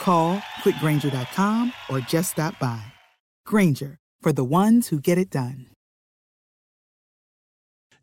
[0.00, 2.92] Call quickgranger.com or just stop by.
[3.44, 5.66] Granger, for the ones who get it done.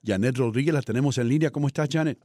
[0.05, 1.49] Janet Rodríguez la tenemos en línea.
[1.49, 2.19] ¿Cómo estás, Janet?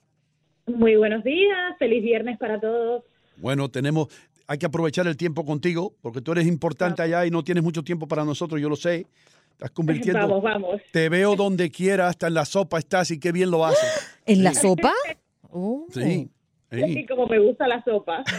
[0.66, 3.04] Muy buenos días, feliz viernes para todos.
[3.36, 4.08] Bueno, tenemos,
[4.46, 7.82] hay que aprovechar el tiempo contigo, porque tú eres importante allá y no tienes mucho
[7.82, 9.06] tiempo para nosotros, yo lo sé.
[9.52, 10.20] Estás convirtiendo.
[10.20, 10.80] Vamos, vamos.
[10.92, 14.08] Te veo donde quiera, hasta en la sopa estás y qué bien lo haces.
[14.26, 14.92] ¿En la sopa?
[15.50, 15.86] Oh.
[15.90, 16.30] Sí.
[16.70, 17.06] Así sí.
[17.06, 18.22] como me gusta la sopa.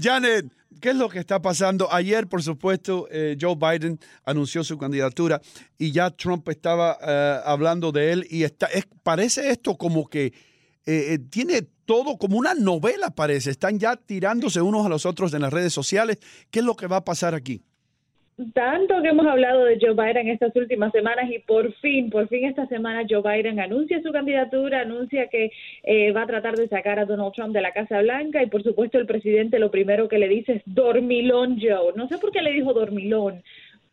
[0.00, 0.46] Janet,
[0.80, 1.92] ¿qué es lo que está pasando?
[1.92, 5.40] Ayer, por supuesto, eh, Joe Biden anunció su candidatura
[5.78, 10.26] y ya Trump estaba eh, hablando de él y está, es- parece esto como que
[10.26, 10.32] eh,
[11.14, 13.50] eh, tiene todo como una novela, parece.
[13.50, 16.18] Están ya tirándose unos a los otros en las redes sociales.
[16.50, 17.62] ¿Qué es lo que va a pasar aquí?
[18.52, 22.44] Tanto que hemos hablado de Joe Biden estas últimas semanas y por fin, por fin
[22.44, 25.50] esta semana Joe Biden anuncia su candidatura, anuncia que
[25.82, 28.62] eh, va a tratar de sacar a Donald Trump de la Casa Blanca y por
[28.62, 31.94] supuesto el presidente lo primero que le dice es dormilón Joe.
[31.96, 33.42] No sé por qué le dijo dormilón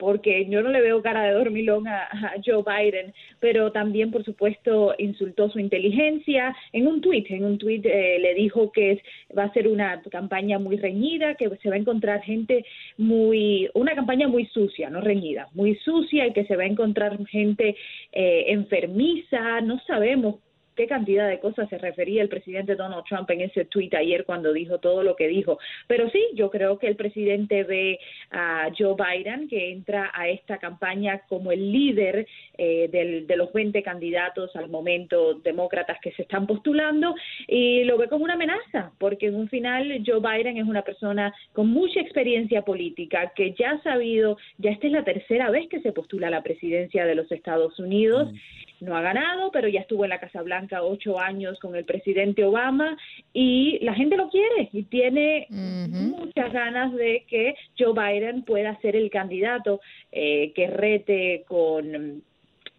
[0.04, 2.10] porque yo no le veo cara de dormilón a,
[2.46, 7.32] Joe Biden, pero también, por supuesto, insultó su inteligencia en un tuit.
[7.32, 9.02] En un tuit eh, le dijo que
[9.38, 12.66] va a ser una campaña muy reñida, que se va a encontrar gente
[12.98, 17.18] muy, una campaña muy sucia, no reñida, muy sucia y que se va a encontrar
[17.28, 17.78] gente
[18.12, 19.62] eh, enfermiza.
[19.62, 20.36] No sabemos
[20.76, 24.54] qué cantidad de cosas se refería el presidente Donald Trump en ese tuit ayer cuando
[24.54, 25.60] dijo todo lo que dijo.
[25.88, 28.00] Pero sí, yo creo que el presidente ve
[28.32, 32.26] a Joe Biden, que entra a esta campaña como el líder
[32.58, 37.16] eh, del- de los 20 candidatos al momento demócratas que se están postulando,
[37.48, 41.34] y lo ve como una amenaza, porque en un final Joe Biden es una persona
[41.54, 45.82] con mucha experiencia política, que ya ha sabido, ya esta es la tercera vez que
[45.82, 48.30] se postula a la presidencia de los Estados Unidos
[48.84, 52.44] no ha ganado, pero ya estuvo en la Casa Blanca ocho años con el presidente
[52.44, 52.98] Obama
[53.34, 58.96] y la gente lo quiere y tiene muchas ganas de que Joe Biden pueda ser
[58.96, 62.22] el candidato eh, que rete con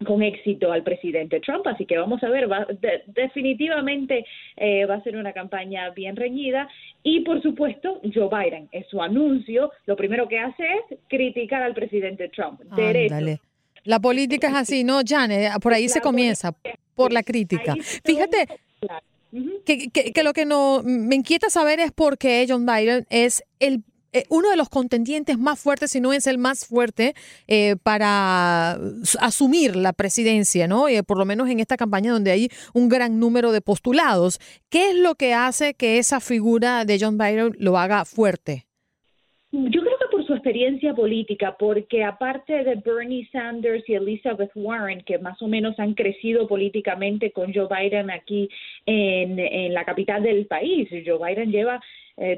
[0.05, 4.25] con éxito al presidente Trump, así que vamos a ver, va- de- definitivamente
[4.57, 6.67] eh, va a ser una campaña bien reñida
[7.01, 11.73] y por supuesto Joe Biden, es su anuncio, lo primero que hace es criticar al
[11.73, 13.15] presidente Trump, derecho.
[13.15, 13.39] Ándale.
[13.85, 15.53] La política es así, ¿no, Janet?
[15.61, 16.53] Por ahí se comienza,
[16.95, 17.75] por la crítica.
[18.03, 18.47] Fíjate
[19.65, 23.43] que, que- que lo que no, me inquieta saber es por qué John Biden es
[23.59, 27.15] el eh, uno de los contendientes más fuertes, si no es el más fuerte,
[27.47, 28.79] eh, para
[29.19, 30.87] asumir la presidencia, ¿no?
[30.87, 34.39] Eh, por lo menos en esta campaña donde hay un gran número de postulados.
[34.69, 38.65] ¿Qué es lo que hace que esa figura de John Biden lo haga fuerte?
[39.51, 39.81] Yo
[40.25, 45.79] su experiencia política, porque aparte de Bernie Sanders y Elizabeth Warren, que más o menos
[45.79, 48.49] han crecido políticamente con Joe Biden aquí
[48.85, 51.81] en, en la capital del país, Joe Biden lleva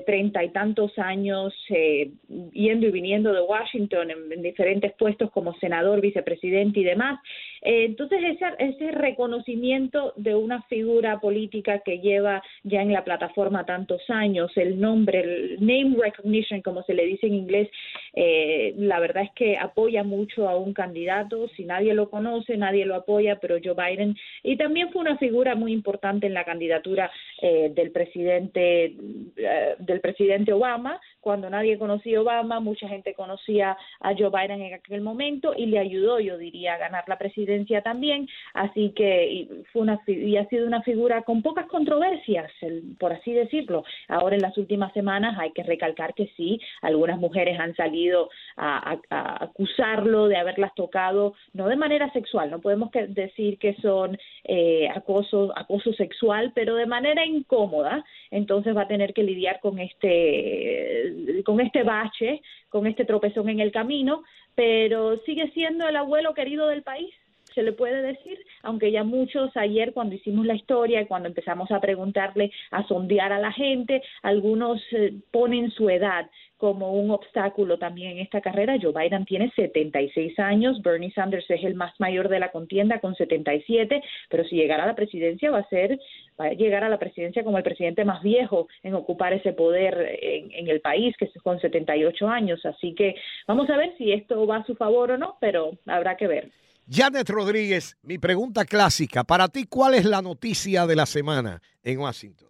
[0.05, 2.09] treinta y tantos años eh,
[2.51, 7.19] yendo y viniendo de Washington en, en diferentes puestos como senador, vicepresidente y demás.
[7.61, 13.65] Eh, entonces, ese, ese reconocimiento de una figura política que lleva ya en la plataforma
[13.65, 17.69] tantos años, el nombre, el name recognition, como se le dice en inglés,
[18.13, 21.47] eh, la verdad es que apoya mucho a un candidato.
[21.49, 24.15] Si nadie lo conoce, nadie lo apoya, pero Joe Biden.
[24.43, 28.95] Y también fue una figura muy importante en la candidatura eh, del presidente
[29.35, 34.61] eh, del presidente Obama cuando nadie conocía a Obama, mucha gente conocía a Joe Biden
[34.61, 38.29] en aquel momento y le ayudó, yo diría, a ganar la presidencia también.
[38.53, 42.49] Así que fue una y ha sido una figura con pocas controversias,
[42.97, 43.83] por así decirlo.
[44.07, 48.97] Ahora en las últimas semanas hay que recalcar que sí, algunas mujeres han salido a,
[49.09, 55.51] acusarlo de haberlas tocado, no de manera sexual, no podemos decir que son eh, acoso,
[55.57, 58.05] acoso sexual, pero de manera incómoda.
[58.31, 63.59] Entonces va a tener que lidiar con este, con este bache, con este tropezón en
[63.59, 64.23] el camino,
[64.55, 67.13] pero sigue siendo el abuelo querido del país
[67.57, 71.71] se le puede decir, aunque ya muchos ayer cuando hicimos la historia y cuando empezamos
[71.71, 77.79] a preguntarle, a sondear a la gente, algunos eh, ponen su edad como un obstáculo
[77.79, 78.77] también en esta carrera.
[78.79, 83.15] Joe Biden tiene 76 años, Bernie Sanders es el más mayor de la contienda con
[83.15, 85.97] 77, pero si llegara a la presidencia va a ser
[86.39, 90.19] va a llegar a la presidencia como el presidente más viejo en ocupar ese poder
[90.21, 92.63] en, en el país, que es con 78 años.
[92.67, 93.15] Así que
[93.47, 96.51] vamos a ver si esto va a su favor o no, pero habrá que ver.
[96.89, 101.99] Janet Rodríguez, mi pregunta clásica, para ti, ¿cuál es la noticia de la semana en
[101.99, 102.47] Washington?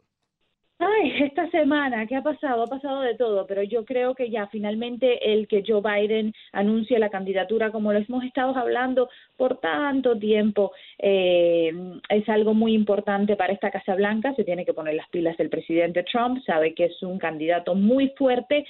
[0.77, 2.61] Ay, esta semana, ¿qué ha pasado?
[2.61, 6.99] Ha pasado de todo, pero yo creo que ya finalmente el que Joe Biden anuncie
[6.99, 11.71] la candidatura, como lo hemos estado hablando por tanto tiempo, eh,
[12.09, 14.35] es algo muy importante para esta Casa Blanca.
[14.35, 18.09] Se tiene que poner las pilas el presidente Trump, sabe que es un candidato muy
[18.15, 18.63] fuerte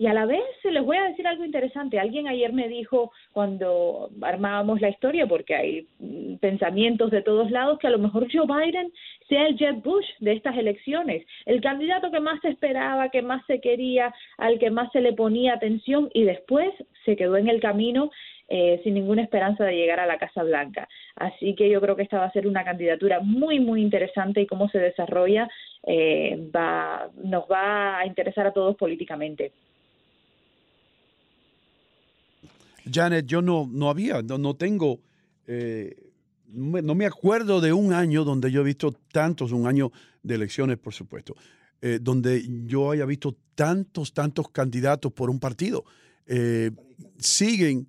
[0.00, 1.98] y a la vez les voy a decir algo interesante.
[1.98, 7.78] Alguien ayer me dijo cuando armábamos la historia, porque hay mm, pensamientos de todos lados,
[7.78, 8.90] que a lo mejor Joe Biden
[9.28, 13.44] sea el Jeb Bush de estas elecciones, el candidato que más se esperaba, que más
[13.44, 16.70] se quería, al que más se le ponía atención y después
[17.04, 18.10] se quedó en el camino
[18.48, 20.88] eh, sin ninguna esperanza de llegar a la Casa Blanca.
[21.16, 24.46] Así que yo creo que esta va a ser una candidatura muy, muy interesante y
[24.46, 25.46] cómo se desarrolla
[25.86, 29.52] eh, va, nos va a interesar a todos políticamente.
[32.90, 35.00] Janet, yo no, no había, no, tengo,
[35.46, 36.10] eh,
[36.48, 39.92] no me acuerdo de un año donde yo he visto tantos, un año
[40.22, 41.34] de elecciones, por supuesto,
[41.80, 45.84] eh, donde yo haya visto tantos, tantos candidatos por un partido.
[46.26, 46.70] Eh,
[47.18, 47.88] siguen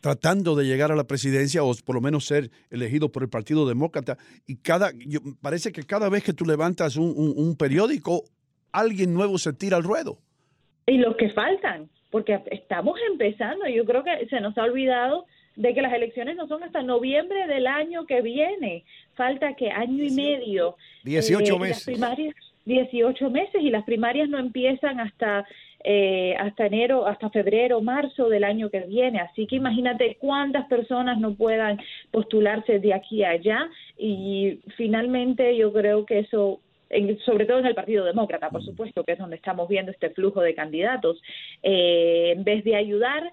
[0.00, 3.66] tratando de llegar a la presidencia o por lo menos ser elegidos por el Partido
[3.66, 4.16] Demócrata.
[4.46, 4.92] Y cada,
[5.40, 8.22] parece que cada vez que tú levantas un periódico,
[8.70, 10.20] alguien nuevo se tira al ruedo.
[10.86, 13.68] Y los que faltan porque estamos empezando.
[13.68, 17.46] Yo creo que se nos ha olvidado de que las elecciones no son hasta noviembre
[17.46, 18.84] del año que viene.
[19.16, 20.76] Falta que año y medio.
[21.04, 21.84] 18 eh, meses.
[21.84, 22.34] primarias,
[22.64, 25.46] 18 meses y las primarias no empiezan hasta
[25.84, 29.20] eh, hasta enero, hasta febrero, marzo del año que viene.
[29.20, 31.78] Así que imagínate cuántas personas no puedan
[32.12, 33.68] postularse de aquí a allá
[33.98, 36.60] y finalmente yo creo que eso
[37.24, 40.40] sobre todo en el Partido Demócrata, por supuesto, que es donde estamos viendo este flujo
[40.40, 41.20] de candidatos,
[41.62, 43.32] eh, en vez de ayudar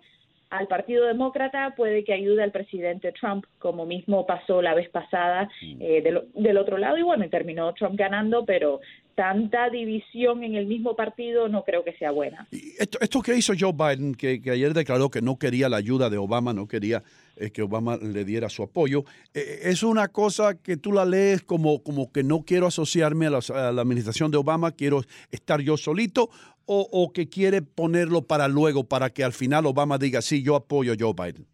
[0.54, 5.50] al Partido Demócrata, puede que ayude al presidente Trump, como mismo pasó la vez pasada
[5.80, 6.04] eh,
[6.36, 8.80] del, otro lado, y bueno, terminó Trump ganando, pero
[9.16, 12.48] tanta división en el mismo partido no creo que sea buena.
[12.52, 16.18] esto, esto que hizo Joe Biden, que, ayer declaró que no quería la ayuda de
[16.18, 17.02] Obama, no quería
[17.35, 19.03] eh, que Obama le diera su apoyo,
[19.33, 23.30] eh, es una cosa que tú la lees como, como que no quiero asociarme a
[23.31, 25.01] la, administración de Obama, quiero
[25.31, 26.30] estar yo solito,
[26.65, 30.56] o, o que quiere ponerlo para luego, para que al final Obama diga, sí, yo
[30.56, 31.45] apoyo a Joe Biden.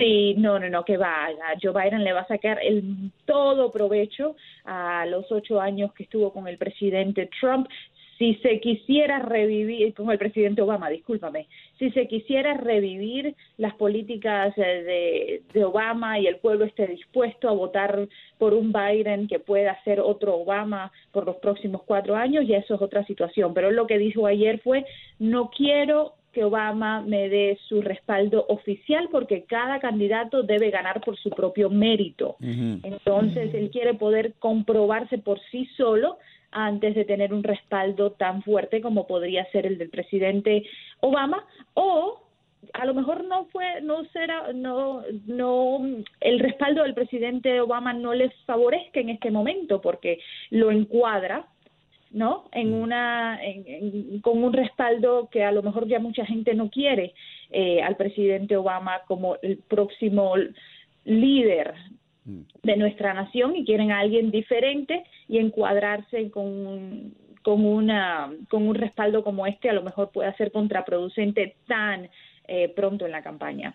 [0.00, 1.28] Sí, no, no, no, que va.
[1.62, 6.32] Joe Biden le va a sacar el todo provecho a los ocho años que estuvo
[6.32, 7.68] con el presidente Trump.
[8.20, 11.46] Si se quisiera revivir, con el presidente Obama, discúlpame,
[11.78, 17.52] si se quisiera revivir las políticas de, de Obama y el pueblo esté dispuesto a
[17.52, 22.58] votar por un Biden que pueda ser otro Obama por los próximos cuatro años, ya
[22.58, 23.54] eso es otra situación.
[23.54, 24.84] Pero lo que dijo ayer fue,
[25.18, 31.16] no quiero que Obama me dé su respaldo oficial porque cada candidato debe ganar por
[31.16, 32.36] su propio mérito.
[32.40, 36.18] Entonces, él quiere poder comprobarse por sí solo
[36.52, 40.64] antes de tener un respaldo tan fuerte como podría ser el del presidente
[41.00, 42.22] Obama o
[42.74, 45.80] a lo mejor no fue no será no no
[46.20, 50.18] el respaldo del presidente Obama no les favorezca en este momento porque
[50.50, 51.46] lo encuadra
[52.10, 52.48] ¿no?
[52.52, 52.82] En mm.
[52.82, 53.40] una,
[54.22, 57.14] con un respaldo que a lo mejor ya mucha gente no quiere
[57.50, 60.34] eh, al presidente Obama como el próximo
[61.04, 61.74] líder.
[62.24, 68.74] De nuestra nación y quieren a alguien diferente y encuadrarse con, con, una, con un
[68.74, 72.08] respaldo como este a lo mejor puede ser contraproducente tan
[72.46, 73.74] eh, pronto en la campaña.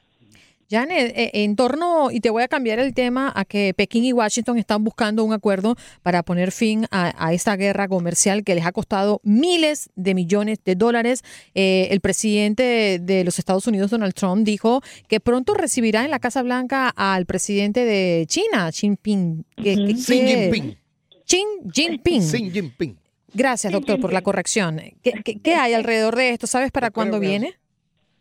[0.70, 4.14] Janet, eh, en torno, y te voy a cambiar el tema, a que Pekín y
[4.14, 8.72] Washington están buscando un acuerdo para poner fin a, esta guerra comercial que les ha
[8.72, 11.24] costado miles de millones de dólares.
[11.54, 16.20] Eh, el presidente de los Estados Unidos, Donald Trump, dijo que pronto recibirá en la
[16.20, 19.46] Casa Blanca al presidente de China, Xi Jinping.
[19.58, 20.78] Xi Jinping.
[21.26, 21.44] Xi
[21.74, 22.22] Jinping.
[22.22, 22.98] Xi Jinping.
[23.34, 24.82] Gracias, doctor, por la corrección.
[25.04, 26.48] ¿Qué, hay alrededor de esto?
[26.48, 27.56] ¿Sabes para cuándo viene?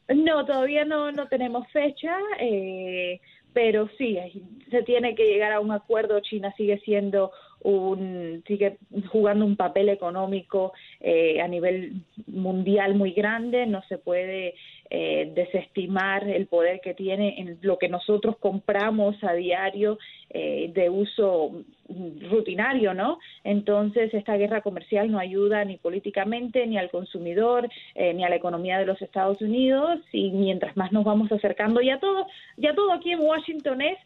[0.09, 3.21] No, todavía no, no tenemos fecha, eh,
[3.55, 4.19] pero sí,
[4.71, 6.21] se tiene que llegar a un acuerdo.
[6.21, 7.33] China sigue siendo
[7.63, 8.77] un, sigue
[9.11, 13.67] jugando un papel económico eh, a nivel mundial muy grande.
[13.67, 14.55] No se puede
[14.91, 19.99] eh, desestimar el poder que tiene en lo que nosotros compramos a diario
[20.31, 21.65] eh, de uso
[22.31, 23.19] rutinario, ¿no?
[23.45, 28.37] Entonces, esta guerra comercial no ayuda ni políticamente, ni al consumidor, eh, ni a la
[28.37, 32.27] economía de los Estados Unidos, y mientras más nos vamos acercando, ya todo,
[32.57, 33.99] ya todo aquí en Washington es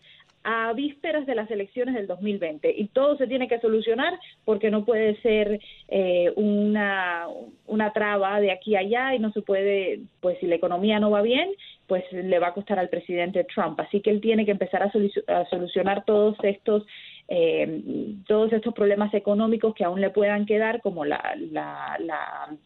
[0.50, 4.86] a vísperas de las elecciones del 2020 y todo se tiene que solucionar porque no
[4.86, 7.26] puede ser eh, una,
[7.66, 11.10] una traba de aquí a allá y no se puede, pues si la economía no
[11.10, 11.50] va bien,
[11.86, 13.78] pues le va a costar al presidente Trump.
[13.78, 14.90] Así que él tiene que empezar a,
[15.50, 16.86] solucionar todos estos
[17.28, 17.82] eh,
[18.26, 22.56] todos estos problemas económicos que aún le puedan quedar, como la, la, la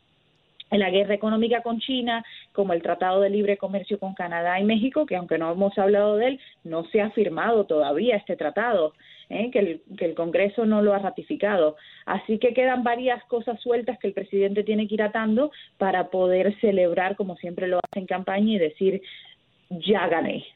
[0.73, 4.65] en la guerra económica con China, como el Tratado de Libre Comercio con Canadá y
[4.65, 8.95] México, que aunque no hemos hablado de él, no se ha firmado todavía este tratado,
[9.29, 9.51] ¿eh?
[9.53, 11.77] que, el, que el Congreso no lo ha ratificado.
[12.07, 16.59] Así que quedan varias cosas sueltas que el presidente tiene que ir atando para poder
[16.61, 19.03] celebrar, como siempre lo hace en campaña, y decir,
[19.69, 20.47] ya gané.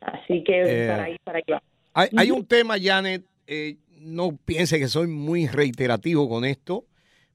[0.00, 1.62] Así que eh, para ahí, para allá.
[1.94, 6.84] Hay, hay un tema, Janet, eh, no piense que soy muy reiterativo con esto,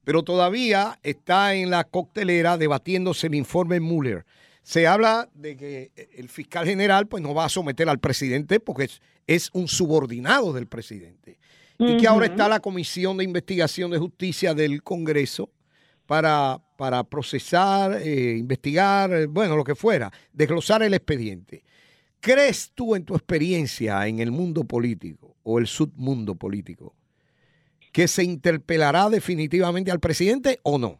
[0.08, 4.26] pero todavía está en la coctelera debatiéndose el informe Mueller.
[4.64, 8.90] Se habla de que el fiscal general pues no va a someter al presidente porque
[9.28, 11.40] es, un subordinado del presidente.
[11.78, 15.50] Y que ahora está la Comisión de Investigación de Justicia del Congreso
[16.06, 21.66] para, para procesar, eh, investigar, eh, bueno, lo que fuera, desglosar el expediente.
[22.22, 26.96] ¿Crees tú en tu experiencia en el mundo político o el submundo político
[27.92, 31.00] que se interpelará definitivamente al presidente o no?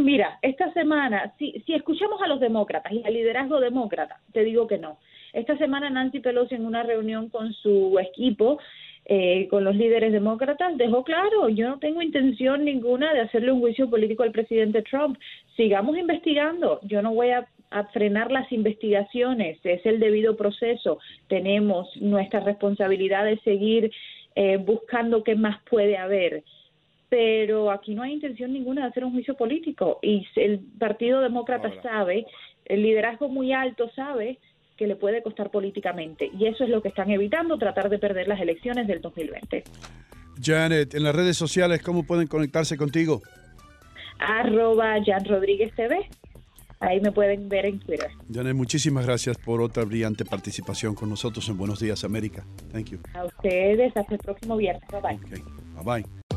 [0.00, 4.66] mira, esta semana, si, si escuchamos a los demócratas y al liderazgo demócrata, te digo
[4.66, 4.98] que no.
[5.32, 8.58] Esta semana Nancy Pelosi en una reunión con su equipo
[9.10, 13.60] eh, con los líderes demócratas, dejó claro, yo no tengo intención ninguna de hacerle un
[13.60, 15.18] juicio político al presidente Trump.
[15.56, 17.48] Sigamos investigando, yo no voy a,
[17.92, 23.90] frenar las investigaciones, es el debido proceso, tenemos nuestra responsabilidad de seguir
[24.40, 26.44] eh, buscando qué más puede haber.
[27.08, 31.72] Pero aquí no hay intención ninguna de hacer un juicio político y el Partido Demócrata
[31.82, 32.24] sabe,
[32.64, 34.38] el liderazgo muy alto sabe
[34.76, 38.28] que le puede costar políticamente y eso es lo que están evitando, tratar de perder
[38.28, 39.64] las elecciones del 2020.
[40.40, 43.22] Janet, en las redes sociales, ¿cómo pueden conectarse contigo?
[44.20, 46.08] Arroba Jan Rodríguez TV.
[46.80, 48.10] Ahí me pueden ver en Twitter.
[48.32, 52.44] Janet, muchísimas gracias por otra brillante participación con nosotros en Buenos Días América.
[52.72, 52.98] Thank you.
[53.14, 54.82] A ustedes, hasta el próximo viernes.
[54.90, 55.42] Bye bye.
[55.84, 56.27] Bye bye.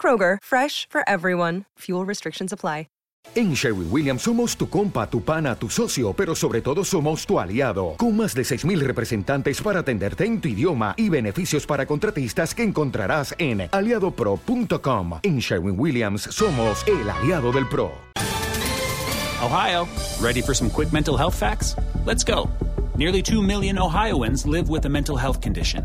[0.00, 1.66] Kroger, fresh for everyone.
[1.80, 2.86] Fuel restrictions apply.
[3.34, 7.38] En Sherwin Williams somos tu compa, tu pana, tu socio, pero sobre todo somos tu
[7.38, 12.54] aliado, con más de 6.000 representantes para atenderte en tu idioma y beneficios para contratistas
[12.54, 15.20] que encontrarás en aliadopro.com.
[15.22, 17.92] En Sherwin Williams somos el aliado del PRO.
[19.42, 19.86] Ohio,
[20.20, 21.76] ready for some quick mental health facts?
[22.04, 22.48] Let's go.
[22.96, 25.84] Nearly 2 million Ohioans live with a mental health condition.